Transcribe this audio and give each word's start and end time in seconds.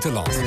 buitenland. 0.00 0.38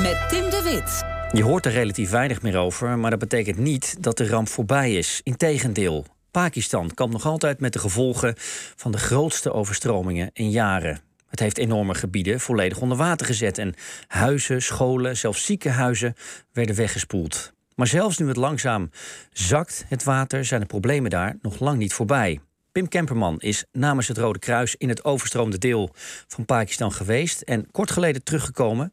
Met 0.00 0.28
Tim 0.28 0.50
de 0.50 0.60
Wit. 0.64 1.04
Je 1.32 1.42
hoort 1.42 1.66
er 1.66 1.72
relatief 1.72 2.10
weinig 2.10 2.42
meer 2.42 2.56
over, 2.56 2.98
maar 2.98 3.10
dat 3.10 3.18
betekent 3.18 3.58
niet 3.58 3.96
dat 4.00 4.16
de 4.16 4.28
ramp 4.28 4.48
voorbij 4.48 4.94
is. 4.94 5.20
Integendeel, 5.22 6.04
Pakistan 6.30 6.90
kampt 6.94 7.12
nog 7.12 7.26
altijd 7.26 7.60
met 7.60 7.72
de 7.72 7.78
gevolgen 7.78 8.34
van 8.76 8.92
de 8.92 8.98
grootste 8.98 9.52
overstromingen 9.52 10.30
in 10.32 10.50
jaren. 10.50 11.00
Het 11.28 11.40
heeft 11.40 11.58
enorme 11.58 11.94
gebieden 11.94 12.40
volledig 12.40 12.80
onder 12.80 12.98
water 12.98 13.26
gezet 13.26 13.58
en 13.58 13.74
huizen, 14.06 14.62
scholen, 14.62 15.16
zelfs 15.16 15.44
ziekenhuizen 15.44 16.14
werden 16.52 16.76
weggespoeld. 16.76 17.52
Maar 17.74 17.86
zelfs 17.86 18.18
nu 18.18 18.28
het 18.28 18.36
langzaam 18.36 18.90
zakt, 19.32 19.84
het 19.88 20.04
water, 20.04 20.44
zijn 20.44 20.60
de 20.60 20.66
problemen 20.66 21.10
daar 21.10 21.36
nog 21.42 21.60
lang 21.60 21.78
niet 21.78 21.92
voorbij. 21.92 22.40
Pim 22.76 22.88
Kemperman 22.88 23.40
is 23.40 23.64
namens 23.72 24.08
het 24.08 24.18
Rode 24.18 24.38
Kruis 24.38 24.74
in 24.76 24.88
het 24.88 25.04
overstroomde 25.04 25.58
deel 25.58 25.90
van 26.26 26.44
Pakistan 26.44 26.92
geweest 26.92 27.40
en 27.40 27.70
kort 27.70 27.90
geleden 27.90 28.22
teruggekomen 28.22 28.92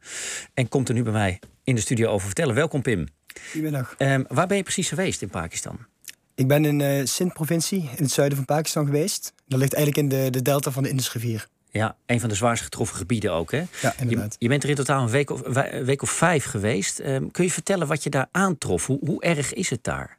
en 0.54 0.68
komt 0.68 0.88
er 0.88 0.94
nu 0.94 1.02
bij 1.02 1.12
mij 1.12 1.38
in 1.64 1.74
de 1.74 1.80
studio 1.80 2.08
over 2.10 2.26
vertellen. 2.26 2.54
Welkom 2.54 2.82
Pim. 2.82 3.06
Goedemiddag. 3.50 3.94
Um, 3.98 4.24
waar 4.28 4.46
ben 4.46 4.56
je 4.56 4.62
precies 4.62 4.88
geweest 4.88 5.22
in 5.22 5.28
Pakistan? 5.28 5.78
Ik 6.34 6.48
ben 6.48 6.64
in 6.64 6.80
uh, 6.80 7.04
Sindh-provincie 7.04 7.80
in 7.80 8.02
het 8.02 8.10
zuiden 8.10 8.36
van 8.36 8.46
Pakistan 8.46 8.86
geweest. 8.86 9.32
Dat 9.46 9.58
ligt 9.58 9.74
eigenlijk 9.74 10.12
in 10.12 10.18
de, 10.18 10.30
de 10.30 10.42
delta 10.42 10.70
van 10.70 10.82
de 10.82 10.88
Indusrivier. 10.88 11.46
Ja, 11.70 11.96
een 12.06 12.20
van 12.20 12.28
de 12.28 12.34
zwaarst 12.34 12.62
getroffen 12.62 12.96
gebieden 12.96 13.32
ook, 13.32 13.50
hè? 13.50 13.62
Ja, 13.82 13.94
inderdaad. 13.98 14.32
Je, 14.32 14.36
je 14.38 14.48
bent 14.48 14.62
er 14.62 14.68
in 14.68 14.74
totaal 14.74 15.02
een 15.02 15.10
week 15.10 15.30
of, 15.30 15.42
een 15.44 15.84
week 15.84 16.02
of 16.02 16.10
vijf 16.10 16.44
geweest. 16.44 16.98
Um, 16.98 17.30
kun 17.30 17.44
je 17.44 17.50
vertellen 17.50 17.86
wat 17.86 18.02
je 18.02 18.10
daar 18.10 18.28
aantrof? 18.30 18.86
Hoe, 18.86 18.98
hoe 19.06 19.22
erg 19.22 19.52
is 19.52 19.70
het 19.70 19.84
daar? 19.84 20.18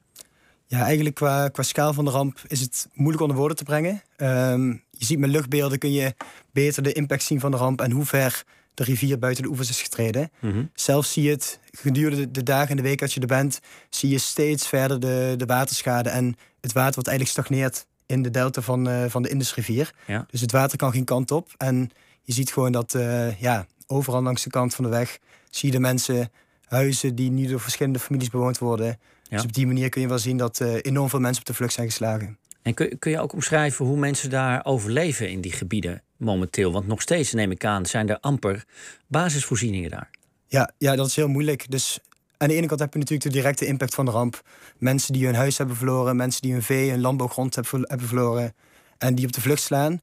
Ja, 0.67 0.83
eigenlijk 0.83 1.15
qua, 1.15 1.47
qua 1.47 1.63
schaal 1.63 1.93
van 1.93 2.05
de 2.05 2.11
ramp 2.11 2.39
is 2.47 2.61
het 2.61 2.87
moeilijk 2.93 3.21
onder 3.21 3.37
woorden 3.37 3.57
te 3.57 3.63
brengen. 3.63 4.01
Um, 4.17 4.83
je 4.91 5.05
ziet 5.05 5.19
met 5.19 5.29
luchtbeelden 5.29 5.79
kun 5.79 5.91
je 5.91 6.13
beter 6.51 6.83
de 6.83 6.93
impact 6.93 7.23
zien 7.23 7.39
van 7.39 7.51
de 7.51 7.57
ramp 7.57 7.81
en 7.81 7.91
hoe 7.91 8.05
ver 8.05 8.43
de 8.73 8.83
rivier 8.83 9.19
buiten 9.19 9.43
de 9.43 9.49
oevers 9.49 9.69
is 9.69 9.81
getreden. 9.81 10.31
Mm 10.39 10.51
-hmm. 10.51 10.69
Zelfs 10.73 11.13
zie 11.13 11.23
je 11.23 11.29
het 11.29 11.59
gedurende 11.71 12.31
de 12.31 12.43
dagen 12.43 12.69
en 12.69 12.75
de 12.75 12.81
week 12.81 13.01
als 13.01 13.13
je 13.13 13.19
er 13.19 13.27
bent, 13.27 13.59
zie 13.89 14.09
je 14.09 14.17
steeds 14.17 14.67
verder 14.67 14.99
de, 14.99 15.33
de 15.37 15.45
waterschade 15.45 16.09
en 16.09 16.35
het 16.61 16.73
water 16.73 16.95
wat 16.95 17.07
eigenlijk 17.07 17.37
stagneert 17.37 17.85
in 18.05 18.21
de 18.21 18.29
delta 18.29 18.61
van, 18.61 18.89
uh, 18.89 19.05
van 19.07 19.21
de 19.21 19.29
Indusrivier. 19.29 19.93
Ja. 20.07 20.25
Dus 20.29 20.41
het 20.41 20.51
water 20.51 20.77
kan 20.77 20.91
geen 20.91 21.03
kant 21.03 21.31
op. 21.31 21.49
En 21.57 21.89
je 22.23 22.33
ziet 22.33 22.53
gewoon 22.53 22.71
dat 22.71 22.93
uh, 22.93 23.39
ja, 23.39 23.65
overal 23.87 24.21
langs 24.21 24.43
de 24.43 24.49
kant 24.49 24.75
van 24.75 24.83
de 24.83 24.89
weg 24.89 25.19
zie 25.49 25.69
je 25.69 25.75
de 25.75 25.81
mensen, 25.81 26.31
huizen 26.65 27.15
die 27.15 27.31
nu 27.31 27.47
door 27.47 27.59
verschillende 27.59 27.99
families 27.99 28.29
bewoond 28.29 28.57
worden. 28.57 28.87
Ja. 28.87 28.97
Dus 29.29 29.43
op 29.43 29.53
die 29.53 29.67
manier 29.67 29.89
kun 29.89 30.01
je 30.01 30.07
wel 30.07 30.19
zien 30.19 30.37
dat 30.37 30.59
uh, 30.59 30.73
enorm 30.81 31.09
veel 31.09 31.19
mensen 31.19 31.41
op 31.41 31.47
de 31.47 31.53
vlucht 31.53 31.73
zijn 31.73 31.87
geslagen. 31.87 32.37
En 32.61 32.73
kun, 32.73 32.99
kun 32.99 33.11
je 33.11 33.19
ook 33.19 33.33
omschrijven 33.33 33.85
hoe 33.85 33.97
mensen 33.97 34.29
daar 34.29 34.65
overleven 34.65 35.29
in 35.29 35.41
die 35.41 35.51
gebieden 35.51 36.03
momenteel? 36.17 36.71
Want 36.71 36.87
nog 36.87 37.01
steeds, 37.01 37.33
neem 37.33 37.51
ik 37.51 37.65
aan, 37.65 37.85
zijn 37.85 38.09
er 38.09 38.19
amper 38.19 38.63
basisvoorzieningen 39.07 39.89
daar. 39.89 40.09
Ja, 40.47 40.71
ja 40.77 40.95
dat 40.95 41.07
is 41.07 41.15
heel 41.15 41.27
moeilijk. 41.27 41.71
Dus 41.71 41.99
aan 42.37 42.47
de 42.47 42.53
ene 42.53 42.67
kant 42.67 42.79
heb 42.79 42.93
je 42.93 42.99
natuurlijk 42.99 43.29
de 43.29 43.35
directe 43.35 43.65
impact 43.65 43.95
van 43.95 44.05
de 44.05 44.11
ramp. 44.11 44.41
Mensen 44.77 45.13
die 45.13 45.25
hun 45.25 45.35
huis 45.35 45.57
hebben 45.57 45.75
verloren, 45.75 46.15
mensen 46.15 46.41
die 46.41 46.51
hun 46.51 46.63
vee 46.63 46.91
en 46.91 47.01
landbouwgrond 47.01 47.55
hebben 47.55 48.07
verloren 48.07 48.53
en 48.97 49.15
die 49.15 49.25
op 49.25 49.31
de 49.31 49.41
vlucht 49.41 49.61
slaan. 49.61 50.01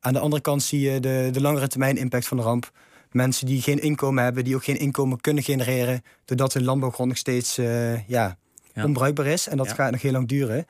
Aan 0.00 0.12
de 0.12 0.18
andere 0.18 0.42
kant 0.42 0.62
zie 0.62 0.80
je 0.80 1.00
de, 1.00 1.28
de 1.32 1.40
langere 1.40 1.68
termijn 1.68 1.96
impact 1.96 2.26
van 2.26 2.36
de 2.36 2.42
ramp. 2.42 2.70
Mensen 3.14 3.46
die 3.46 3.62
geen 3.62 3.80
inkomen 3.80 4.24
hebben, 4.24 4.44
die 4.44 4.54
ook 4.54 4.64
geen 4.64 4.78
inkomen 4.78 5.20
kunnen 5.20 5.42
genereren, 5.42 6.02
doordat 6.24 6.52
hun 6.52 6.64
landbouwgrond 6.64 7.08
nog 7.08 7.18
steeds 7.18 7.58
uh, 7.58 8.08
ja, 8.08 8.36
ja. 8.72 8.84
onbruikbaar 8.84 9.26
is. 9.26 9.48
En 9.48 9.56
dat 9.56 9.66
ja. 9.66 9.74
gaat 9.74 9.90
nog 9.90 10.02
heel 10.02 10.12
lang 10.12 10.28
duren. 10.28 10.66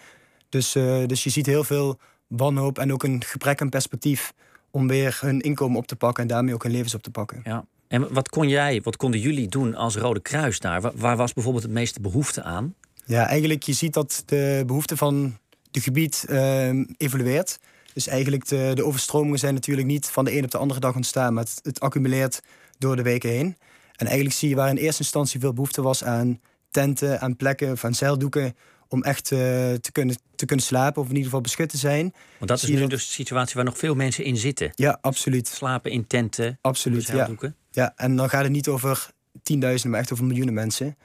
Dus, 0.49 0.77
uh, 0.77 1.07
dus 1.07 1.25
je 1.25 1.31
ziet 1.31 1.47
heel 1.47 1.65
veel 1.65 1.99
wanhoop 2.27 2.79
en 2.79 2.93
ook 2.93 3.03
een 3.03 3.25
gebrek 3.25 3.61
aan 3.61 3.69
perspectief 3.69 4.33
om 4.71 4.89
weer 4.89 5.19
hun 5.21 5.41
inkomen 5.41 5.79
op 5.79 5.87
te 5.87 5.97
pakken 5.97 6.23
en 6.23 6.29
daarmee 6.29 6.55
ook 6.55 6.63
hun 6.63 6.73
levens 6.73 6.95
op 6.95 7.03
te 7.03 7.11
pakken. 7.11 7.41
Ja. 7.45 7.65
En 7.89 8.13
wat 8.13 8.29
kon 8.29 8.49
jij, 8.49 8.81
wat 8.83 8.97
konden 8.97 9.21
jullie 9.21 9.49
doen 9.49 9.75
als 9.75 9.97
Rode 9.97 10.21
Kruis 10.21 10.61
daar? 10.61 10.81
Waar, 10.81 10.93
waar 10.95 11.17
was 11.17 11.33
bijvoorbeeld 11.33 11.65
het 11.65 11.73
meeste 11.73 12.01
behoefte 12.01 12.43
aan? 12.43 12.75
Ja, 13.05 13.27
eigenlijk 13.27 13.63
je 13.63 13.73
ziet 13.73 13.93
dat 13.93 14.23
de 14.27 14.63
behoefte 14.67 14.97
van 14.97 15.39
het 15.73 15.83
gebied 15.83 16.25
uh, 16.29 16.69
evolueert. 16.97 17.59
Dus 17.95 18.07
eigenlijk 18.07 18.49
de, 18.49 18.71
de, 18.75 18.85
overstromingen 18.85 19.39
zijn 19.39 19.55
natuurlijk 19.55 19.87
niet 19.87 20.07
van 20.07 20.25
de 20.25 20.37
een 20.37 20.45
op 20.45 20.51
de 20.51 20.59
andere 20.59 20.81
dag 20.81 20.95
ontstaan, 20.95 21.35
maar 21.35 21.45
het, 21.45 21.61
het 21.63 21.81
accumuleert 21.81 22.43
door 22.79 22.97
de 22.97 23.03
weken 23.03 23.31
heen. 23.31 23.57
En 23.97 24.07
eigenlijk 24.07 24.37
zie 24.37 24.49
je 24.49 24.55
waar 24.55 24.69
in 24.69 24.77
eerste 24.77 25.03
instantie 25.03 25.41
veel 25.41 25.53
behoefte 25.53 25.83
was 25.83 26.05
aan 26.05 26.41
tenten, 26.71 27.21
aan 27.21 27.37
plekken, 27.37 27.79
van 27.79 27.95
zeildoeken 27.95 28.57
om 28.89 29.03
echt 29.03 29.31
uh, 29.31 29.39
te, 29.39 29.93
kunnen, 29.93 30.17
te 30.35 30.47
kunnen 30.47 30.65
slapen 30.65 31.01
of 31.01 31.07
in 31.09 31.13
ieder 31.13 31.25
geval 31.25 31.41
beschut 31.41 31.69
te 31.69 31.77
zijn. 31.77 32.15
Want 32.39 32.51
dat 32.51 32.63
is 32.63 32.69
nu 32.69 32.87
dus 32.87 33.07
de 33.07 33.13
situatie 33.13 33.55
waar 33.55 33.65
nog 33.65 33.79
veel 33.79 33.95
mensen 33.95 34.25
in 34.25 34.37
zitten. 34.37 34.71
Ja, 34.75 34.99
absoluut. 35.01 35.49
Slapen 35.49 35.91
in 35.91 36.07
tenten, 36.07 36.59
absoluut, 36.61 37.07
ja. 37.07 37.29
ja. 37.71 37.93
En 37.97 38.17
dan 38.17 38.29
gaat 38.29 38.43
het 38.43 38.53
niet 38.53 38.69
over 38.69 39.11
tienduizenden, 39.43 39.91
maar 39.91 40.01
echt 40.01 40.13
over 40.13 40.25
miljoenen 40.25 40.55
mensen. 40.55 40.97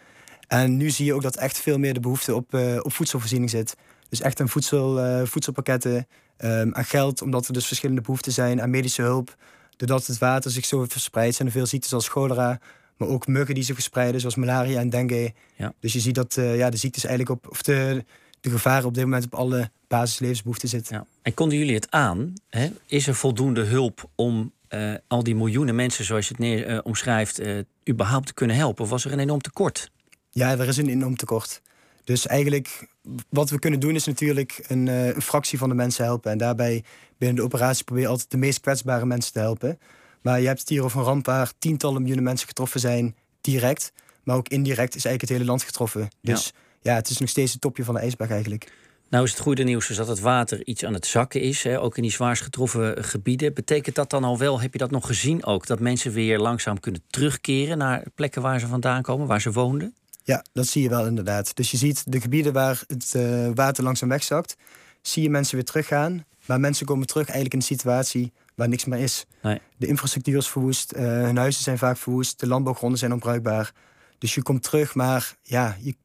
En 0.48 0.78
nu 0.78 0.90
zie 0.90 1.06
je 1.06 1.14
ook 1.14 1.22
dat 1.22 1.36
echt 1.36 1.60
veel 1.60 1.78
meer 1.78 1.94
de 1.94 2.00
behoefte 2.00 2.36
op, 2.36 2.54
uh, 2.54 2.78
op 2.82 2.94
voedselvoorziening 2.94 3.50
zit. 3.50 3.76
Dus 4.10 4.22
echt 4.22 4.40
aan 4.40 4.50
voedsel, 4.50 5.06
uh, 5.06 5.26
voedselpakketten, 5.26 6.08
um, 6.44 6.76
aan 6.76 6.86
geld, 6.86 7.22
omdat 7.22 7.48
er 7.48 7.54
dus 7.54 7.66
verschillende 7.66 8.02
behoeften 8.02 8.32
zijn, 8.32 8.62
aan 8.62 8.70
medische 8.70 9.02
hulp. 9.02 9.36
Doordat 9.78 10.08
het 10.08 10.18
water 10.18 10.52
zich 10.52 10.66
zo 10.66 10.86
verspreidt, 10.88 11.36
zijn 11.36 11.48
er 11.48 11.54
veel 11.54 11.66
ziektes 11.66 11.94
als 11.94 12.08
cholera, 12.08 12.60
maar 12.98 13.08
ook 13.08 13.28
muggen 13.28 13.56
die 13.56 13.64
zich 13.64 13.76
verspreiden, 13.76 14.20
zoals 14.20 14.36
malaria 14.36 14.80
en 14.80 14.90
dengue. 14.90 15.34
Ja. 15.56 15.74
Dus 15.80 15.94
je 15.94 16.00
ziet 16.00 16.16
dat 16.16 16.36
uh, 16.38 16.58
ja, 16.58 16.70
de 16.70 16.78
ziektes 16.78 17.06
eigenlijk 17.06 17.40
op, 17.40 17.52
of 17.52 17.62
de, 17.62 18.06
de 18.42 18.50
gevaren 18.50 18.86
op 18.86 18.94
dit 18.94 19.04
moment 19.04 19.26
op 19.26 19.36
alle 19.36 19.70
basislevensbehoeften 19.88 20.70
zitten. 20.70 20.96
Ja. 20.96 21.06
En 21.22 21.34
konden 21.34 21.58
jullie 21.58 21.76
het 21.76 21.92
aan? 21.92 22.34
Hè? 22.50 22.70
Is 22.86 23.08
er 23.08 23.16
voldoende 23.16 23.64
hulp 23.64 24.10
om 24.16 24.52
uh, 24.70 24.94
al 25.08 25.24
die 25.24 25.36
miljoenen 25.36 25.76
mensen, 25.76 26.06
zoals 26.06 26.28
je 26.28 26.32
het 26.32 26.42
neer, 26.42 26.70
uh, 26.70 26.80
omschrijft, 26.84 27.42
überhaupt 27.90 28.28
te 28.28 28.34
kunnen 28.34 28.56
helpen? 28.56 28.84
Of 28.84 28.90
was 28.90 29.06
er 29.06 29.12
een 29.12 29.20
enorm 29.20 29.42
tekort? 29.42 29.92
Ja, 30.30 30.52
er 30.52 30.68
is 30.68 30.78
een 30.78 30.90
enorm 30.90 31.16
tekort. 31.16 31.62
Dus 32.10 32.28
eigenlijk, 32.28 32.88
wat 33.30 33.50
we 33.50 33.60
kunnen 33.60 33.80
doen, 33.80 33.96
is 33.96 34.06
natuurlijk 34.06 34.64
een, 34.68 34.88
een 34.88 35.22
fractie 35.22 35.58
van 35.58 35.70
de 35.70 35.76
mensen 35.76 36.04
helpen. 36.04 36.32
En 36.32 36.38
daarbij 36.38 36.84
binnen 37.18 37.38
de 37.38 37.44
operatie 37.44 37.84
probeer 37.84 38.04
je 38.04 38.10
altijd 38.10 38.32
de 38.32 38.38
meest 38.38 38.60
kwetsbare 38.60 39.06
mensen 39.06 39.34
te 39.34 39.40
helpen. 39.40 39.80
Maar 40.22 40.40
je 40.40 40.48
hebt 40.48 40.60
het 40.60 40.70
hier 40.70 40.84
over 40.84 41.00
een 41.00 41.06
ramp 41.06 41.26
waar 41.26 41.52
tientallen 41.60 41.98
miljoenen 41.98 42.24
mensen 42.24 42.48
getroffen 42.48 42.80
zijn, 42.80 43.16
direct. 43.42 43.92
Maar 44.24 44.36
ook 44.36 44.48
indirect 44.48 44.96
is 44.96 45.06
eigenlijk 45.06 45.22
het 45.22 45.30
hele 45.30 45.46
land 45.46 45.64
getroffen. 45.64 46.10
Dus 46.22 46.52
ja, 46.82 46.92
ja 46.92 46.96
het 46.96 47.10
is 47.10 47.18
nog 47.18 47.30
steeds 47.30 47.52
het 47.52 47.62
topje 47.62 47.84
van 47.84 47.94
de 47.94 48.00
ijsberg 48.00 48.30
eigenlijk. 48.30 48.72
Nou 49.10 49.24
is 49.24 49.32
het 49.32 49.40
goede 49.40 49.64
nieuws 49.64 49.88
dus 49.88 49.98
dat 49.98 50.08
het 50.08 50.20
water 50.20 50.66
iets 50.66 50.86
aan 50.86 50.94
het 50.94 51.06
zakken 51.06 51.42
is, 51.42 51.64
hè, 51.64 51.82
ook 51.82 51.98
in 51.98 52.04
die 52.04 52.12
zwaarst 52.12 52.44
getroffen 52.44 53.04
gebieden. 53.04 53.54
Betekent 53.54 53.96
dat 53.96 54.10
dan 54.10 54.24
al 54.24 54.38
wel, 54.38 54.62
heb 54.62 54.72
je 54.74 54.80
dat 54.80 54.92
nog 54.92 55.06
gezien 55.06 55.46
ook, 55.46 55.68
dat 55.68 55.80
mensen 55.80 56.12
weer 56.12 56.40
langzaam 56.40 56.80
kunnen 56.80 57.02
terugkeren 57.08 57.78
naar 57.78 58.04
plekken 58.16 58.42
waar 58.42 58.60
ze 58.60 58.68
vandaan 58.68 59.02
komen, 59.02 59.28
waar 59.28 59.42
ze 59.42 59.52
woonden? 59.52 59.94
Ja, 60.24 60.46
dat 60.54 60.68
zie 60.68 60.82
je 60.84 60.90
wel 60.90 61.06
inderdaad. 61.06 61.56
Dus 61.56 61.72
je 61.72 61.78
ziet 61.78 62.12
de 62.12 62.22
gebieden 62.22 62.54
waar 62.54 62.84
het 62.88 63.14
uh, 63.16 63.50
water 63.54 63.84
langzaam 63.84 64.10
wegzakt, 64.10 64.56
zie 65.02 65.24
je 65.24 65.30
mensen 65.30 65.56
weer 65.56 65.66
teruggaan. 65.66 66.26
Maar 66.46 66.60
mensen 66.60 66.86
komen 66.86 67.08
terug 67.08 67.26
eigenlijk 67.26 67.54
in 67.54 67.60
een 67.60 67.78
situatie 67.78 68.34
waar 68.56 68.68
niks 68.68 68.86
meer 68.86 69.00
is. 69.00 69.26
Nee. 69.42 69.62
De 69.78 69.88
infrastructuur 69.88 70.38
is 70.38 70.48
verwoest, 70.48 70.94
uh, 70.96 71.02
hun 71.02 71.38
huizen 71.38 71.64
zijn 71.64 71.78
vaak 71.78 71.98
verwoest, 71.98 72.40
de 72.40 72.48
landbouwgronden 72.48 73.00
zijn 73.00 73.14
onbruikbaar. 73.14 73.74
Dus 74.18 74.36
je 74.36 74.42
komt 74.42 74.64
terug, 74.64 74.96
maar 74.96 75.36
ja, 75.42 75.78
je, 75.80 75.96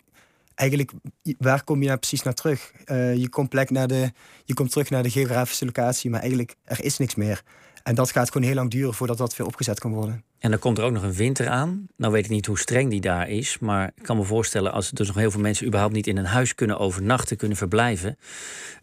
eigenlijk, 0.54 0.92
waar 1.38 1.64
kom 1.64 1.80
je 1.80 1.86
nou 1.86 1.98
precies 1.98 2.22
naar 2.22 2.34
terug? 2.34 2.72
Uh, 2.86 3.14
je, 3.14 3.28
komt 3.28 3.48
plek 3.48 3.70
naar 3.70 3.88
de, 3.88 4.12
je 4.44 4.54
komt 4.54 4.70
terug 4.70 4.90
naar 4.90 5.02
de 5.02 5.10
geografische 5.10 5.64
locatie, 5.64 6.10
maar 6.10 6.20
eigenlijk 6.20 6.56
er 6.64 6.84
is 6.84 6.98
niks 6.98 7.14
meer. 7.14 7.42
En 7.84 7.94
dat 7.94 8.10
gaat 8.10 8.30
gewoon 8.30 8.46
heel 8.46 8.56
lang 8.56 8.70
duren 8.70 8.94
voordat 8.94 9.18
dat 9.18 9.36
weer 9.36 9.46
opgezet 9.46 9.80
kan 9.80 9.92
worden. 9.92 10.24
En 10.38 10.50
dan 10.50 10.58
komt 10.58 10.78
er 10.78 10.84
ook 10.84 10.92
nog 10.92 11.02
een 11.02 11.12
winter 11.12 11.48
aan. 11.48 11.86
Nou 11.96 12.12
weet 12.12 12.24
ik 12.24 12.30
niet 12.30 12.46
hoe 12.46 12.58
streng 12.58 12.90
die 12.90 13.00
daar 13.00 13.28
is. 13.28 13.58
Maar 13.58 13.92
ik 13.96 14.02
kan 14.02 14.16
me 14.16 14.22
voorstellen 14.22 14.72
als 14.72 14.88
er 14.88 14.94
dus 14.94 15.06
nog 15.06 15.16
heel 15.16 15.30
veel 15.30 15.40
mensen 15.40 15.66
überhaupt 15.66 15.94
niet 15.94 16.06
in 16.06 16.16
een 16.16 16.24
huis 16.24 16.54
kunnen 16.54 16.78
overnachten, 16.78 17.36
kunnen 17.36 17.56
verblijven. 17.56 18.18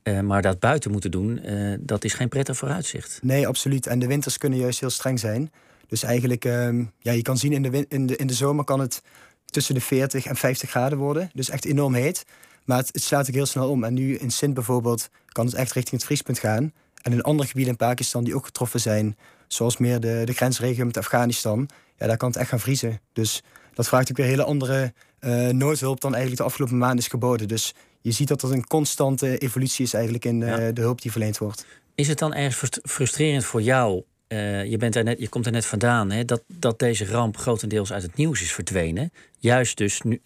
Uh, 0.04 0.20
maar 0.20 0.42
dat 0.42 0.60
buiten 0.60 0.92
moeten 0.92 1.12
doen, 1.12 1.40
uh, 1.46 1.78
dat 1.80 2.04
is 2.04 2.14
geen 2.14 2.30
prettig 2.30 2.58
vooruitzicht. 2.58 3.20
Nee, 3.22 3.48
absoluut. 3.48 3.88
En 3.88 4.00
de 4.00 4.08
winters 4.08 4.38
kunnen 4.38 4.60
juist 4.60 4.80
heel 4.80 4.90
streng 4.90 5.20
zijn. 5.20 5.52
Dus 5.88 6.04
eigenlijk, 6.04 6.46
uh, 6.46 6.86
ja, 7.00 7.12
je 7.12 7.22
kan 7.22 7.38
zien 7.38 7.54
in 7.54 7.62
de, 7.62 7.86
in, 7.90 8.06
de, 8.06 8.16
in 8.16 8.28
de 8.28 8.34
zomer 8.34 8.64
kan 8.64 8.80
het 8.80 9.02
tussen 9.46 9.74
de 9.74 9.82
40 9.82 10.26
en 10.26 10.36
50 10.36 10.70
graden 10.70 10.98
worden. 10.98 11.30
Dus 11.34 11.50
echt 11.50 11.66
enorm 11.66 11.94
heet. 11.94 12.26
Maar 12.66 12.78
het, 12.78 12.90
het 12.92 13.04
slaat 13.04 13.28
ook 13.28 13.36
heel 13.36 13.46
snel 13.46 13.70
om. 13.70 13.84
En 13.84 13.94
nu 13.94 14.16
in 14.16 14.32
Sint 14.32 14.54
bijvoorbeeld 14.54 15.10
kan 15.28 15.46
het 15.46 15.56
echt 15.56 15.72
richting 15.74 15.96
het 15.96 16.06
vriespunt 16.06 16.40
gaan. 16.40 16.74
En 17.02 17.12
in 17.12 17.22
andere 17.22 17.48
gebieden 17.48 17.72
in 17.72 17.78
Pakistan 17.78 18.24
die 18.24 18.36
ook 18.36 18.46
getroffen 18.46 18.80
zijn, 18.80 19.18
zoals 19.48 19.78
meer 19.78 20.00
de, 20.00 20.22
de 20.26 20.34
grensregio 20.34 20.86
met 20.86 20.98
Afghanistan, 20.98 21.70
ja, 21.98 22.08
daar 22.08 22.18
kan 22.18 22.30
het 22.30 22.38
echt 22.38 22.50
gaan 22.50 22.60
vriezen. 22.60 23.00
Dus 23.14 23.42
dat 23.74 23.88
vraagt 23.88 24.10
ook 24.10 24.18
weer 24.18 24.26
hele 24.26 24.44
andere 24.44 24.94
uh, 25.20 25.48
noodhulp 25.48 26.02
dan 26.02 26.12
eigenlijk 26.12 26.42
de 26.42 26.48
afgelopen 26.48 26.78
maanden 26.78 26.98
is 26.98 27.08
geboden. 27.08 27.48
Dus 27.48 27.74
je 28.02 28.12
ziet 28.12 28.28
dat 28.28 28.42
er 28.42 28.52
een 28.52 28.68
constante 28.68 29.38
evolutie 29.38 29.86
is 29.86 29.94
eigenlijk 29.94 30.26
in 30.26 30.42
uh, 30.42 30.56
de 30.74 30.82
hulp 30.82 31.02
die 31.02 31.12
verleend 31.12 31.38
wordt. 31.38 31.66
Is 31.96 32.08
het 32.08 32.20
dan 32.20 32.34
ergens 32.34 32.80
frustrerend 32.84 33.46
voor 33.46 33.62
jou? 33.62 34.04
Uh, 34.28 34.66
je, 34.66 34.78
bent 34.78 34.96
er 34.96 35.04
net, 35.04 35.20
je 35.20 35.30
komt 35.30 35.46
er 35.46 35.52
net 35.52 35.66
vandaan, 35.66 36.12
hè, 36.12 36.26
dat, 36.26 36.44
dat 36.48 36.80
deze 36.80 37.06
ramp 37.06 37.38
grotendeels 37.38 37.94
uit 37.94 38.04
het 38.04 38.16
nieuws 38.16 38.42
is 38.42 38.54
verdwenen. 38.54 39.12
Juist 39.40 39.78
dus 39.78 40.02
nu, 40.02 40.22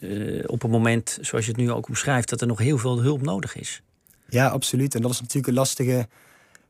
op 0.45 0.63
een 0.63 0.69
moment, 0.69 1.17
zoals 1.21 1.45
je 1.45 1.51
het 1.51 1.59
nu 1.59 1.71
ook 1.71 1.87
omschrijft, 1.87 2.29
dat 2.29 2.41
er 2.41 2.47
nog 2.47 2.59
heel 2.59 2.77
veel 2.77 3.01
hulp 3.01 3.21
nodig 3.21 3.55
is. 3.55 3.81
Ja, 4.29 4.47
absoluut. 4.47 4.95
En 4.95 5.01
dat 5.01 5.11
is 5.11 5.21
natuurlijk 5.21 5.47
een 5.47 5.53
lastige 5.53 6.07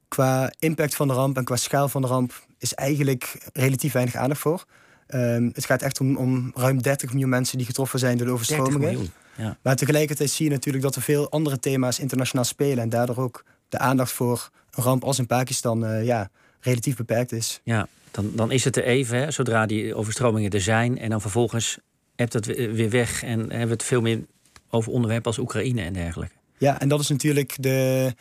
qua 0.08 0.52
impact 0.60 0.96
van 0.96 1.08
de 1.08 1.14
ramp 1.14 1.38
en 1.38 1.44
qua 1.44 1.56
schaal 1.56 1.90
van 1.90 2.02
de 2.02 2.08
ramp 2.08 2.34
is 2.58 2.74
eigenlijk 2.74 3.50
relatief 3.54 3.94
weinig 3.94 4.16
aandacht 4.16 4.42
voor. 4.42 4.66
Ehm, 5.08 5.50
het 5.54 5.66
gaat 5.66 5.82
echt 5.82 6.00
om, 6.00 6.18
om 6.18 6.52
ruim 6.56 6.82
30 6.82 7.12
miljoen 7.12 7.30
mensen 7.30 7.58
die 7.58 7.66
getroffen 7.66 8.00
zijn 8.00 8.18
door 8.18 8.28
de 8.28 8.34
overstromingen. 8.34 9.08
Ja. 9.38 9.58
Maar 9.62 9.76
tegelijkertijd 9.76 10.30
zie 10.30 10.46
je 10.46 10.52
natuurlijk 10.52 10.84
dat 10.84 10.96
er 10.96 11.02
veel 11.02 11.30
andere 11.30 11.60
thema's 11.60 12.00
internationaal 12.00 12.46
spelen. 12.46 12.84
En 12.84 12.90
daardoor 12.90 13.18
ook 13.18 13.46
de 13.70 13.78
aandacht 13.78 14.12
voor 14.12 14.50
een 14.72 14.84
ramp 14.84 15.04
als 15.04 15.20
in 15.20 15.28
Pakistan 15.28 15.86
uh, 15.86 16.06
ja, 16.06 16.30
relatief 16.60 16.96
beperkt 16.96 17.32
is. 17.32 17.62
Ja, 17.64 17.88
dan, 18.12 18.32
dan 18.36 18.52
is 18.52 18.64
het 18.64 18.76
er 18.76 18.84
even, 18.84 19.18
hè, 19.18 19.32
zodra 19.32 19.66
die 19.66 19.96
overstromingen 19.96 20.52
er 20.52 20.62
zijn. 20.62 20.98
En 20.98 21.10
dan 21.10 21.22
vervolgens 21.22 21.78
hebt 22.16 22.34
het 22.34 22.46
weer 22.46 22.90
weg. 22.90 23.24
En 23.24 23.40
hebben 23.40 23.68
we 23.68 23.74
het 23.74 23.84
veel 23.84 24.02
meer 24.02 24.26
over 24.70 24.92
onderwerpen 24.92 25.28
als 25.28 25.38
Oekraïne 25.38 25.82
en 25.82 25.94
dergelijke. 25.94 26.36
Ja, 26.58 26.80
en 26.80 26.88
dat 26.88 27.00
is 27.00 27.08
natuurlijk 27.08 27.54
de, 27.60 28.14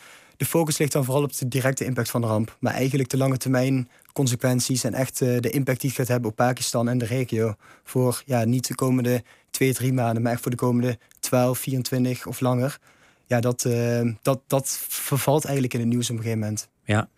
de 0.44 0.50
focus 0.50 0.78
ligt 0.78 0.92
dan 0.92 1.04
vooral 1.04 1.22
op 1.22 1.36
de 1.36 1.48
directe 1.48 1.84
impact 1.84 2.10
van 2.10 2.20
de 2.20 2.26
ramp. 2.26 2.56
Maar 2.60 2.74
eigenlijk 2.74 3.08
de 3.08 3.16
lange 3.16 3.36
termijn 3.36 3.88
consequenties 4.12 4.84
en 4.84 4.94
echt 4.94 5.20
uh, 5.20 5.40
de 5.40 5.50
impact 5.50 5.80
die 5.80 5.90
het 5.90 5.98
gaat 5.98 6.08
hebben 6.08 6.30
op 6.30 6.36
Pakistan 6.36 6.88
en 6.88 6.98
de 6.98 7.04
regio. 7.04 7.54
Voor 7.84 8.22
ja, 8.26 8.44
niet 8.44 8.66
de 8.66 8.74
komende 8.74 9.22
twee, 9.50 9.74
drie 9.74 9.92
maanden, 9.92 10.22
maar 10.22 10.32
echt 10.32 10.40
voor 10.40 10.50
de 10.50 10.56
komende 10.56 10.98
12, 11.20 11.58
24 11.58 12.26
of 12.26 12.40
langer. 12.40 12.78
Ja, 13.26 13.40
dat, 13.40 13.64
uh, 13.64 14.12
dat, 14.22 14.40
dat 14.46 14.78
vervalt 14.88 15.44
eigenlijk 15.44 15.74
in 15.74 15.80
het 15.80 15.88
nieuws 15.88 16.10
op 16.10 16.16
een 16.16 16.22
gegeven 16.22 16.40
moment. 16.40 16.68
Ja, 16.84 17.08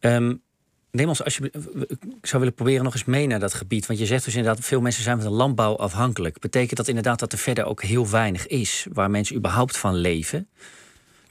um, 0.00 0.42
neem 0.90 1.08
ons 1.08 1.24
als 1.24 1.36
je, 1.36 1.50
ik 2.20 2.26
zou 2.26 2.38
willen 2.38 2.54
proberen 2.54 2.84
nog 2.84 2.92
eens 2.92 3.04
mee 3.04 3.26
naar 3.26 3.40
dat 3.40 3.54
gebied. 3.54 3.86
Want 3.86 3.98
je 3.98 4.06
zegt 4.06 4.24
dus 4.24 4.34
inderdaad, 4.34 4.64
veel 4.64 4.80
mensen 4.80 5.02
zijn 5.02 5.20
van 5.20 5.30
de 5.30 5.36
landbouw 5.36 5.76
afhankelijk. 5.76 6.38
Betekent 6.38 6.76
dat 6.76 6.88
inderdaad 6.88 7.18
dat 7.18 7.32
er 7.32 7.38
verder 7.38 7.64
ook 7.64 7.82
heel 7.82 8.10
weinig 8.10 8.46
is 8.46 8.86
waar 8.92 9.10
mensen 9.10 9.36
überhaupt 9.36 9.76
van 9.76 9.94
leven? 9.94 10.48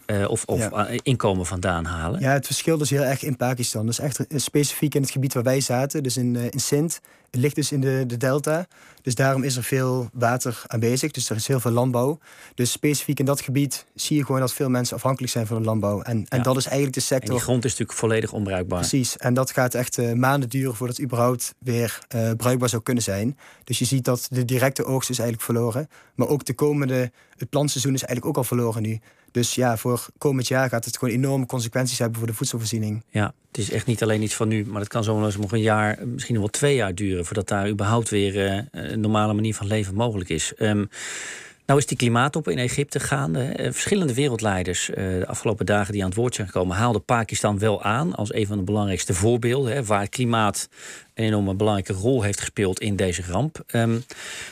Uh, 0.08 0.30
of, 0.30 0.44
of 0.46 0.70
inkomen 1.02 1.46
vandaan 1.46 1.86
halen? 1.86 2.20
Ja, 2.20 2.32
het 2.32 2.46
verschil 2.46 2.82
is 2.82 2.90
heel 2.90 3.04
erg 3.04 3.24
in 3.24 3.36
Pakistan. 3.36 3.86
Dus 3.86 4.00
echt 4.00 4.26
specifiek 4.30 4.96
in 4.96 5.02
het 5.02 5.12
gebied 5.12 5.34
waar 5.34 5.44
wij 5.44 5.62
zaten, 5.62 6.04
dus 6.04 6.18
in, 6.18 6.34
uh, 6.36 6.44
in 6.50 6.60
Sindh. 6.60 6.96
Het 7.32 7.44
ligt 7.44 7.56
dus 7.56 7.72
in 7.72 7.82
de, 7.82 8.04
de 8.08 8.18
delta. 8.18 8.66
Dus 9.02 9.16
daarom 9.16 9.44
is 9.44 9.56
er 9.56 9.64
veel 9.64 10.10
water 10.14 10.64
aanwezig. 10.68 11.12
Dus 11.12 11.30
er 11.30 11.36
is 11.36 11.48
heel 11.48 11.60
veel 11.60 11.72
landbouw. 11.72 12.20
Dus 12.54 12.72
specifiek 12.72 13.20
in 13.20 13.26
dat 13.26 13.42
gebied 13.42 13.86
zie 13.96 14.18
je 14.18 14.26
gewoon 14.26 14.40
dat 14.40 14.54
veel 14.54 14.70
mensen 14.70 14.96
afhankelijk 14.96 15.32
zijn 15.32 15.48
van 15.48 15.58
de 15.58 15.64
landbouw. 15.64 16.02
En, 16.02 16.26
en 16.30 16.42
dat 16.42 16.58
is 16.58 16.66
eigenlijk 16.66 16.96
de 16.96 17.02
sector. 17.02 17.30
En 17.30 17.36
die 17.36 17.44
grond 17.44 17.66
is 17.66 17.72
natuurlijk 17.72 18.00
volledig 18.00 18.32
onbruikbaar. 18.32 18.80
Precies. 18.80 19.18
En 19.18 19.34
dat 19.34 19.52
gaat 19.52 19.74
echt 19.74 19.98
uh, 19.98 20.14
maanden 20.14 20.50
duren 20.50 20.76
voordat 20.76 20.96
het 20.96 21.06
überhaupt 21.06 21.56
weer 21.60 22.00
uh, 22.16 22.32
bruikbaar 22.38 22.70
zou 22.70 22.82
kunnen 22.82 23.04
zijn. 23.04 23.38
Dus 23.64 23.80
je 23.80 23.86
ziet 23.86 24.06
dat 24.06 24.28
de 24.30 24.46
directe 24.46 24.86
oogst 24.86 25.10
is 25.10 25.20
eigenlijk 25.20 25.52
verloren. 25.52 25.90
Maar 26.16 26.28
ook 26.28 26.46
de 26.46 26.54
komende, 26.54 27.12
het 27.38 27.50
plantseizoen 27.50 27.94
is 27.94 28.04
eigenlijk 28.04 28.28
ook 28.28 28.44
al 28.44 28.48
verloren 28.48 28.82
nu. 28.82 29.00
Dus 29.36 29.56
ja, 29.56 29.78
voor 29.78 30.06
komend 30.18 30.48
jaar 30.48 30.70
gaat 30.70 30.86
het 30.86 30.98
gewoon 30.98 31.14
enorme 31.14 31.46
consequenties 31.46 32.00
hebben 32.00 32.18
voor 32.18 32.28
de 32.28 32.34
voedselvoorziening. 32.34 33.04
Ja, 33.10 33.34
het 33.48 33.58
is 33.58 33.72
echt 33.72 33.86
niet 33.86 34.04
alleen 34.04 34.22
iets 34.22 34.36
van 34.36 34.48
nu, 34.48 34.66
maar 34.66 34.80
het 34.80 34.90
kan 34.90 35.04
zo 35.04 35.20
nog 35.20 35.52
een 35.52 35.62
jaar, 35.62 36.08
misschien 36.08 36.38
wel 36.38 36.48
twee 36.48 36.76
jaar 36.76 36.96
duren 36.96 37.26
voordat 37.26 37.48
daar 37.48 37.70
überhaupt 37.70 38.10
weer 38.10 38.36
uh, 38.36 38.62
een 38.72 39.00
normale 39.00 39.34
manier 39.34 39.56
van 39.56 39.68
leven 39.68 39.96
mogelijk 39.96 40.30
is. 40.30 40.54
Um, 40.60 40.90
nou 41.66 41.80
is 41.80 41.86
die 41.86 41.98
klimaatop 41.98 42.48
in 42.48 42.58
Egypte 42.58 43.00
gaande. 43.00 43.54
Uh, 43.60 43.72
verschillende 43.72 44.14
wereldleiders 44.14 44.90
uh, 44.90 44.96
de 44.96 45.28
afgelopen 45.28 45.66
dagen 45.66 45.94
die 45.94 46.02
aan 46.02 46.10
het 46.10 46.18
woord 46.18 46.36
zijn 46.36 46.48
gekomen, 46.48 46.78
haalden 46.78 47.04
Pakistan 47.04 47.60
wel 47.60 47.84
aan 47.84 48.16
als 48.16 48.34
een 48.34 48.48
van 48.48 48.58
de 48.58 48.64
belangrijkste 48.64 49.14
voorbeelden. 49.14 49.86
Waar 49.86 50.08
klimaat 50.08 50.70
een 51.14 51.26
enorme 51.26 51.54
belangrijke 51.54 51.94
rol 51.94 52.22
heeft 52.22 52.40
gespeeld 52.40 52.80
in 52.80 52.96
deze 52.96 53.24
ramp. 53.28 53.64
Um, 53.68 53.90
nou 53.90 54.04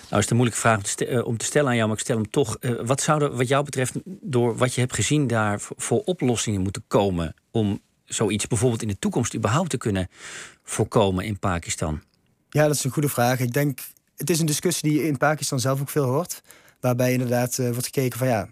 is 0.10 0.18
het 0.18 0.30
een 0.30 0.36
moeilijke 0.36 0.62
vraag 0.62 0.78
om 0.78 0.84
te, 0.84 1.10
uh, 1.10 1.26
om 1.26 1.38
te, 1.38 1.46
stellen 1.46 1.70
aan 1.70 1.76
jou, 1.76 1.88
maar 1.88 1.98
ik 1.98 2.04
stel 2.04 2.16
hem 2.16 2.30
toch. 2.30 2.58
wat 2.86 3.02
zou 3.02 3.24
er 3.24 3.36
wat 3.36 3.48
jou 3.48 3.64
betreft 3.64 3.94
door 4.06 4.58
wat 4.58 4.74
je 4.74 4.82
hebt 4.82 4.94
gezien 4.94 5.28
daar 5.28 5.60
voor 5.60 6.02
oplossingen 6.04 6.62
moeten 6.62 6.84
komen 6.88 7.36
om 7.52 7.82
zoiets 8.06 8.48
bijvoorbeeld 8.48 8.82
in 8.82 8.88
de 8.88 9.00
toekomst 9.00 9.36
überhaupt 9.36 9.70
te 9.70 9.78
kunnen 9.78 10.08
voorkomen 10.64 11.26
in 11.26 11.40
Pakistan? 11.40 12.02
Ja, 12.50 12.68
dat 12.68 12.76
is 12.76 12.84
een 12.84 12.92
goede 12.92 13.10
vraag. 13.10 13.40
Ik 13.40 13.54
denk, 13.54 13.80
het 14.18 14.30
is 14.30 14.40
een 14.40 14.46
discussie 14.46 14.90
die 14.90 15.00
je 15.00 15.08
in 15.08 15.18
Pakistan 15.18 15.60
zelf 15.60 15.82
ook 15.82 15.90
veel 15.90 16.06
hoort. 16.06 16.42
Waarbij 16.84 17.12
inderdaad 17.12 17.58
uh, 17.58 17.70
wordt 17.70 17.86
gekeken 17.86 18.18
van 18.18 18.28
ja, 18.28 18.50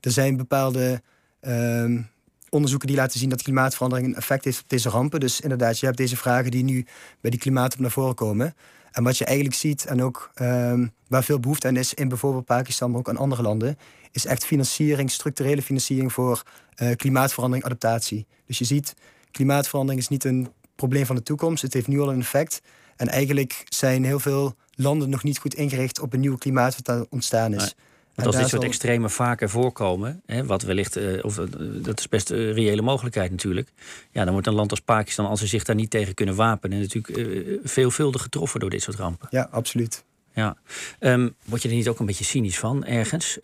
er 0.00 0.10
zijn 0.10 0.36
bepaalde 0.36 1.02
uh, 1.40 2.00
onderzoeken 2.48 2.88
die 2.88 2.96
laten 2.96 3.18
zien 3.18 3.28
dat 3.28 3.42
klimaatverandering 3.42 4.08
een 4.08 4.14
effect 4.14 4.44
heeft 4.44 4.60
op 4.60 4.68
deze 4.68 4.88
rampen. 4.88 5.20
Dus 5.20 5.40
inderdaad, 5.40 5.78
je 5.78 5.86
hebt 5.86 5.98
deze 5.98 6.16
vragen 6.16 6.50
die 6.50 6.64
nu 6.64 6.86
bij 7.20 7.30
die 7.30 7.40
klimaat 7.40 7.72
op 7.72 7.78
naar 7.78 7.90
voren 7.90 8.14
komen. 8.14 8.54
En 8.90 9.02
wat 9.02 9.18
je 9.18 9.24
eigenlijk 9.24 9.56
ziet, 9.56 9.84
en 9.84 10.02
ook 10.02 10.30
uh, 10.34 10.86
waar 11.08 11.24
veel 11.24 11.40
behoefte 11.40 11.66
aan 11.66 11.76
is 11.76 11.94
in 11.94 12.08
bijvoorbeeld 12.08 12.44
Pakistan, 12.44 12.90
maar 12.90 12.98
ook 12.98 13.08
in 13.08 13.16
andere 13.16 13.42
landen, 13.42 13.78
is 14.10 14.26
echt 14.26 14.44
financiering, 14.44 15.10
structurele 15.10 15.62
financiering 15.62 16.12
voor 16.12 16.42
uh, 16.76 16.96
klimaatverandering, 16.96 17.64
adaptatie. 17.64 18.26
Dus 18.46 18.58
je 18.58 18.64
ziet, 18.64 18.94
klimaatverandering 19.30 20.00
is 20.02 20.08
niet 20.08 20.24
een 20.24 20.48
probleem 20.74 21.06
van 21.06 21.16
de 21.16 21.22
toekomst. 21.22 21.62
Het 21.62 21.72
heeft 21.72 21.88
nu 21.88 22.00
al 22.00 22.12
een 22.12 22.20
effect. 22.20 22.60
En 22.96 23.08
eigenlijk 23.08 23.64
zijn 23.68 24.04
heel 24.04 24.20
veel 24.20 24.56
landen 24.78 25.10
nog 25.10 25.22
niet 25.22 25.38
goed 25.38 25.54
ingericht 25.54 26.00
op 26.00 26.12
een 26.12 26.20
nieuw 26.20 26.36
klimaat 26.36 26.74
wat 26.74 26.84
daar 26.84 27.04
ontstaan 27.10 27.54
is. 27.54 27.74
Want 28.14 28.26
als 28.26 28.36
dit 28.36 28.48
soort 28.48 28.64
extreme 28.64 29.08
vaker 29.08 29.50
voorkomen, 29.50 30.22
hè, 30.26 30.46
wat 30.46 30.62
wellicht, 30.62 30.96
uh, 30.96 31.24
of, 31.24 31.38
uh, 31.38 31.46
dat 31.82 31.98
is 31.98 32.08
best 32.08 32.30
een 32.30 32.52
reële 32.52 32.82
mogelijkheid 32.82 33.30
natuurlijk. 33.30 33.68
Ja, 34.12 34.24
dan 34.24 34.32
wordt 34.32 34.46
een 34.46 34.54
land 34.54 34.70
als 34.70 34.80
Pakistan, 34.80 35.26
als 35.26 35.40
ze 35.40 35.46
zich 35.46 35.64
daar 35.64 35.76
niet 35.76 35.90
tegen 35.90 36.14
kunnen 36.14 36.34
wapenen, 36.34 36.80
natuurlijk 36.80 37.16
uh, 37.16 37.58
veelvuldig 37.64 38.22
getroffen 38.22 38.60
door 38.60 38.70
dit 38.70 38.82
soort 38.82 38.96
rampen. 38.96 39.28
Ja, 39.30 39.48
absoluut. 39.50 40.04
Ja. 40.34 40.56
Um, 41.00 41.34
word 41.44 41.62
je 41.62 41.68
er 41.68 41.74
niet 41.74 41.88
ook 41.88 41.98
een 41.98 42.06
beetje 42.06 42.24
cynisch 42.24 42.58
van 42.58 42.84
ergens? 42.84 43.38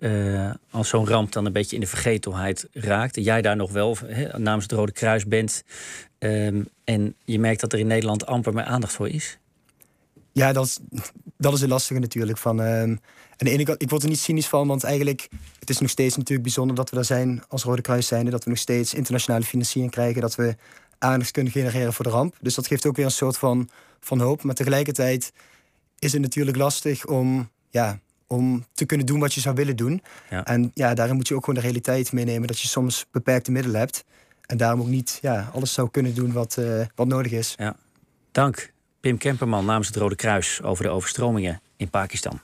als 0.71 0.89
zo'n 0.89 1.09
ramp 1.09 1.33
dan 1.33 1.47
een 1.47 1.53
beetje 1.53 1.75
in 1.75 1.81
de 1.81 1.87
vergetelheid 1.87 2.69
raakt. 2.73 3.17
En 3.17 3.23
jij 3.23 3.43
daar 3.43 3.57
nog 3.57 3.73
wel 3.73 3.97
he, 4.07 4.39
namens 4.39 4.65
het 4.65 4.73
Rode 4.73 4.93
Kruis 4.93 5.27
bent. 5.27 5.65
Um, 6.19 6.69
en 6.85 7.15
je 7.25 7.39
merkt 7.39 7.61
dat 7.61 7.73
er 7.73 7.79
in 7.79 7.87
Nederland 7.87 8.27
amper 8.27 8.55
meer 8.55 8.65
aandacht 8.65 8.93
voor 8.93 9.09
is. 9.09 9.39
Ja, 10.35 10.53
dat 10.53 10.65
is, 10.65 10.79
dat 11.39 11.53
is 11.53 11.61
een 11.61 11.69
lastige 11.69 12.01
natuurlijk. 12.01 12.39
Van, 12.39 12.61
uh, 12.61 12.83
aan 12.83 13.01
de 13.37 13.51
ene 13.51 13.65
kant, 13.65 13.83
ik 13.83 13.91
word 13.91 14.03
er 14.03 14.09
niet 14.09 14.19
cynisch 14.19 14.49
van, 14.49 14.67
want 14.67 14.85
eigenlijk 14.85 15.29
het 15.59 15.71
is 15.71 15.79
nog 15.79 15.91
steeds 15.91 16.17
natuurlijk 16.17 16.43
bijzonder 16.43 16.77
dat 16.77 16.91
we 16.91 16.97
daar 16.97 17.05
zijn 17.05 17.43
als 17.49 17.63
Rode 17.63 17.83
Kruis 17.83 18.07
zijnde. 18.07 18.31
Dat 18.31 18.45
we 18.45 18.51
nog 18.51 18.59
steeds 18.59 18.95
internationale 18.95 19.45
financiering 19.45 19.93
krijgen. 19.93 20.21
Dat 20.21 20.35
we 20.35 20.57
aandacht 20.99 21.31
kunnen 21.31 21.53
genereren 21.53 21.93
voor 21.93 22.05
de 22.05 22.11
ramp. 22.11 22.37
Dus 22.41 22.55
dat 22.55 22.67
geeft 22.67 22.87
ook 22.87 22.97
weer 22.97 23.05
een 23.05 23.11
soort 23.11 23.39
van, 23.39 23.69
van 24.01 24.21
hoop. 24.21 24.43
Maar 24.43 24.55
tegelijkertijd 24.55 25.33
is 25.99 26.13
het 26.13 26.23
natuurlijk 26.23 26.57
lastig 26.57 27.07
om, 27.07 27.51
ja, 27.71 27.99
om 28.27 28.67
te 28.73 28.85
kunnen 28.85 29.07
doen 29.07 29.21
wat 29.21 29.35
je 29.35 29.41
zou 29.41 29.55
willen 29.55 29.77
doen. 29.77 30.03
Ja. 30.31 30.45
En 30.45 30.71
ja, 30.75 30.95
daarin 30.95 31.17
moet 31.17 31.29
je 31.29 31.35
ook 31.35 31.45
gewoon 31.45 31.61
de 31.61 31.67
realiteit 31.67 32.13
meenemen 32.13 32.47
dat 32.47 32.61
je 32.61 32.69
soms 32.69 33.07
beperkte 33.11 33.51
middelen 33.51 33.81
hebt. 33.81 34.05
En 34.47 34.57
daarom 34.57 34.81
ook 34.81 34.87
niet 34.87 35.19
ja, 35.21 35.51
alles 35.55 35.73
zou 35.73 35.91
kunnen 35.91 36.15
doen 36.15 36.33
wat, 36.33 36.57
uh, 36.59 36.85
wat 36.95 37.07
nodig 37.07 37.33
is. 37.33 37.55
Ja. 37.57 37.77
Dank. 38.33 38.73
Pim 39.05 39.19
Kemperman 39.19 39.65
namens 39.65 39.87
het 39.87 39.97
Rode 39.97 40.17
Kruis 40.17 40.63
over 40.63 40.85
de 40.85 40.91
overstromingen 40.91 41.61
in 41.77 41.91
Pakistan. 41.91 42.41